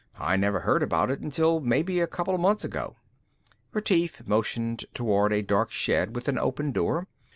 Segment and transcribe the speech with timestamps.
[0.17, 2.95] I never heard about it until maybe a couple months ago."
[3.71, 7.07] Retief motioned toward a dark shed with an open door.